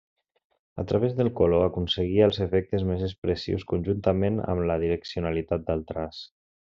A 0.75 0.83
través 0.91 1.11
del 1.19 1.27
color 1.39 1.65
aconseguia 1.65 2.25
els 2.29 2.39
efectes 2.47 2.85
més 2.93 3.03
expressius 3.09 3.67
conjuntament 3.73 4.41
amb 4.55 4.69
la 4.73 4.79
direccionalitat 4.85 5.69
del 5.73 5.85
traç. 5.93 6.23